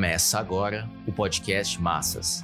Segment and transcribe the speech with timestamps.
[0.00, 2.42] Começa agora o podcast Massas.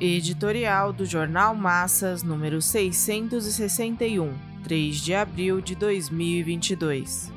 [0.00, 4.32] Editorial do Jornal Massas, número 661,
[4.62, 7.32] 3 de abril de 2022.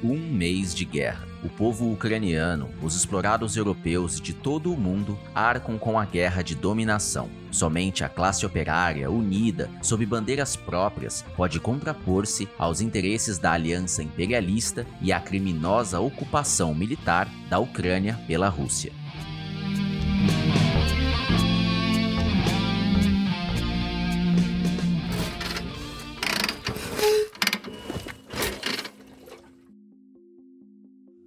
[0.00, 1.27] Um mês de guerra.
[1.42, 6.42] O povo ucraniano, os explorados europeus e de todo o mundo arcam com a guerra
[6.42, 7.30] de dominação.
[7.50, 14.84] Somente a classe operária, unida, sob bandeiras próprias, pode contrapor-se aos interesses da aliança imperialista
[15.00, 18.92] e à criminosa ocupação militar da Ucrânia pela Rússia.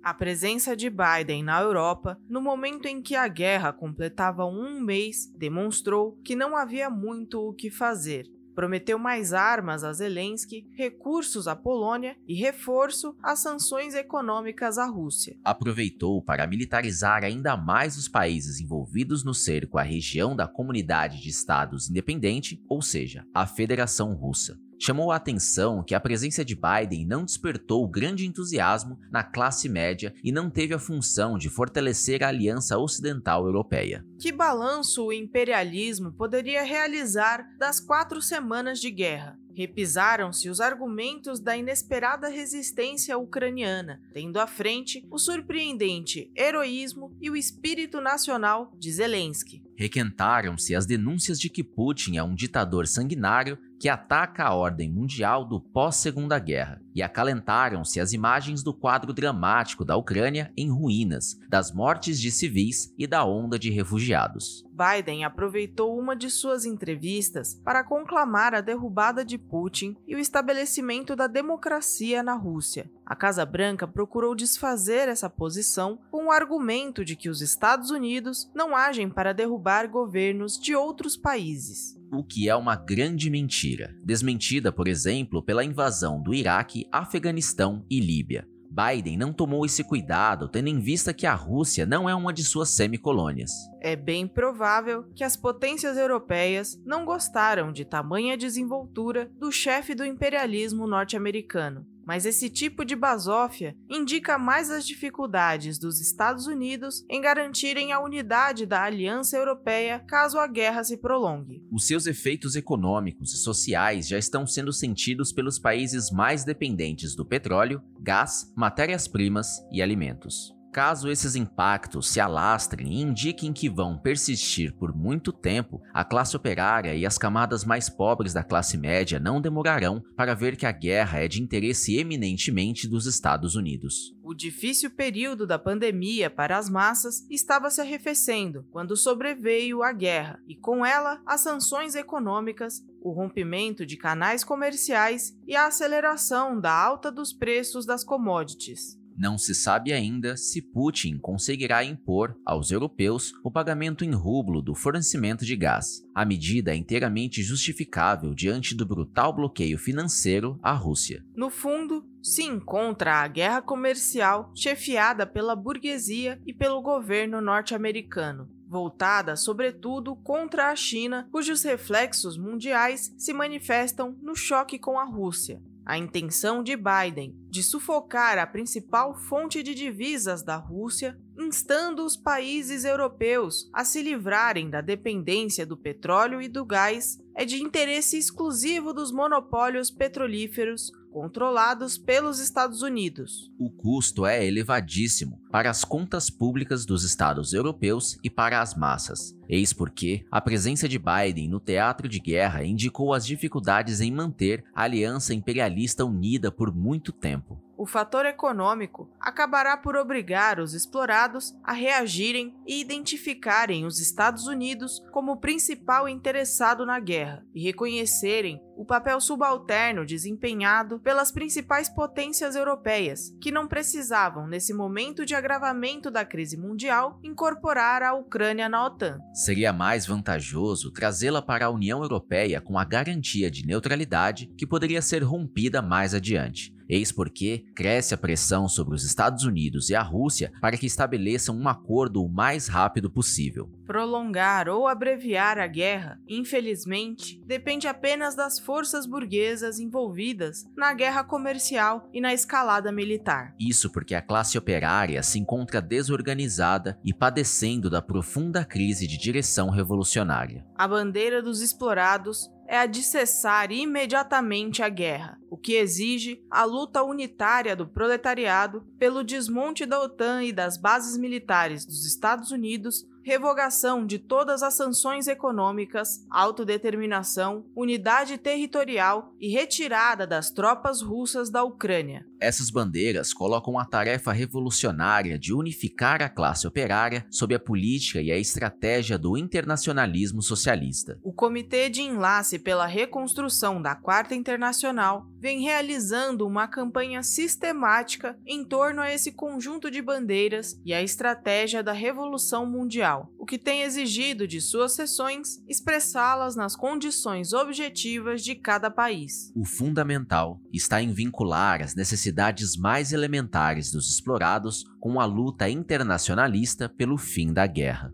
[0.04, 5.32] A presença de Biden na Europa, no momento em que a guerra completava um mês,
[5.38, 8.26] demonstrou que não havia muito o que fazer.
[8.56, 15.38] Prometeu mais armas a Zelensky, recursos à Polônia e reforço às sanções econômicas à Rússia.
[15.44, 21.30] Aproveitou para militarizar ainda mais os países envolvidos no cerco à região da Comunidade de
[21.30, 27.06] Estados Independente, ou seja, a Federação Russa chamou a atenção que a presença de Biden
[27.06, 32.30] não despertou grande entusiasmo na classe média e não teve a função de fortalecer a
[32.30, 34.04] aliança ocidental europeia.
[34.20, 39.38] Que balanço o imperialismo poderia realizar das quatro semanas de guerra?
[39.56, 47.36] Repisaram-se os argumentos da inesperada resistência ucraniana, tendo à frente o surpreendente heroísmo e o
[47.36, 49.64] espírito nacional de Zelensky.
[49.76, 55.44] Requentaram-se as denúncias de que Putin é um ditador sanguinário que ataca a ordem mundial
[55.44, 61.72] do pós-Segunda Guerra, e acalentaram-se as imagens do quadro dramático da Ucrânia em ruínas, das
[61.72, 64.66] mortes de civis e da onda de refugiados.
[64.72, 71.16] Biden aproveitou uma de suas entrevistas para conclamar a derrubada de Putin e o estabelecimento
[71.16, 72.90] da democracia na Rússia.
[73.06, 78.50] A Casa Branca procurou desfazer essa posição com o argumento de que os Estados Unidos
[78.56, 84.72] não agem para derrubar governos de outros países o que é uma grande mentira, desmentida,
[84.72, 88.48] por exemplo, pela invasão do Iraque, Afeganistão e Líbia.
[88.72, 92.42] Biden não tomou esse cuidado, tendo em vista que a Rússia não é uma de
[92.42, 93.52] suas semicolônias.
[93.82, 100.06] É bem provável que as potências europeias não gostaram de tamanha desenvoltura do chefe do
[100.06, 107.22] imperialismo norte-americano mas esse tipo de basófia indica mais as dificuldades dos Estados Unidos em
[107.22, 111.64] garantirem a unidade da Aliança Europeia caso a guerra se prolongue.
[111.72, 117.26] Os seus efeitos econômicos e sociais já estão sendo sentidos pelos países mais dependentes do
[117.26, 120.61] petróleo, gás, matérias-primas e alimentos.
[120.72, 126.34] Caso esses impactos se alastrem e indiquem que vão persistir por muito tempo, a classe
[126.38, 130.72] operária e as camadas mais pobres da classe média não demorarão para ver que a
[130.72, 134.16] guerra é de interesse eminentemente dos Estados Unidos.
[134.24, 140.40] O difícil período da pandemia para as massas estava se arrefecendo quando sobreveio a guerra
[140.48, 146.74] e, com ela, as sanções econômicas, o rompimento de canais comerciais e a aceleração da
[146.74, 149.01] alta dos preços das commodities.
[149.18, 154.74] Não se sabe ainda se Putin conseguirá impor aos europeus o pagamento em rublo do
[154.74, 156.04] fornecimento de gás.
[156.14, 161.24] A medida é inteiramente justificável diante do brutal bloqueio financeiro à Rússia.
[161.36, 169.36] No fundo, se encontra a guerra comercial chefiada pela burguesia e pelo governo norte-americano voltada
[169.36, 175.62] sobretudo contra a China, cujos reflexos mundiais se manifestam no choque com a Rússia.
[175.86, 182.16] A intenção de Biden de sufocar a principal fonte de divisas da Rússia, instando os
[182.16, 188.18] países europeus a se livrarem da dependência do petróleo e do gás, é de interesse
[188.18, 193.52] exclusivo dos monopólios petrolíferos controlados pelos Estados Unidos.
[193.60, 199.36] O custo é elevadíssimo para as contas públicas dos estados europeus e para as massas.
[199.50, 204.64] Eis porque a presença de Biden no teatro de guerra indicou as dificuldades em manter
[204.74, 211.52] a aliança imperialista unida por muito tempo o fator econômico acabará por obrigar os explorados
[211.64, 218.62] a reagirem e identificarem os Estados Unidos como o principal interessado na guerra e reconhecerem
[218.78, 226.12] o papel subalterno desempenhado pelas principais potências europeias, que não precisavam, nesse momento de agravamento
[226.12, 229.18] da crise mundial, incorporar a Ucrânia na OTAN.
[229.34, 235.02] Seria mais vantajoso trazê-la para a União Europeia com a garantia de neutralidade que poderia
[235.02, 240.02] ser rompida mais adiante Eis porque cresce a pressão sobre os Estados Unidos e a
[240.02, 243.72] Rússia para que estabeleçam um acordo o mais rápido possível.
[243.88, 252.10] Prolongar ou abreviar a guerra, infelizmente, depende apenas das forças burguesas envolvidas na guerra comercial
[252.12, 253.56] e na escalada militar.
[253.58, 259.70] Isso porque a classe operária se encontra desorganizada e padecendo da profunda crise de direção
[259.70, 260.66] revolucionária.
[260.76, 266.64] A bandeira dos explorados é a de cessar imediatamente a guerra, o que exige a
[266.64, 273.06] luta unitária do proletariado pelo desmonte da OTAN e das bases militares dos Estados Unidos
[273.24, 281.64] revogação de todas as sanções econômicas, autodeterminação, unidade territorial e retirada das tropas russas da
[281.64, 282.26] Ucrânia.
[282.40, 288.32] Essas bandeiras colocam a tarefa revolucionária de unificar a classe operária sob a política e
[288.32, 291.20] a estratégia do internacionalismo socialista.
[291.24, 298.66] O Comitê de Enlace pela Reconstrução da Quarta Internacional vem realizando uma campanha sistemática em
[298.66, 303.82] torno a esse conjunto de bandeiras e a estratégia da Revolução Mundial o que tem
[303.82, 309.52] exigido de suas sessões expressá-las nas condições objetivas de cada país.
[309.56, 316.88] O fundamental está em vincular as necessidades mais elementares dos explorados com a luta internacionalista
[316.88, 318.14] pelo fim da guerra.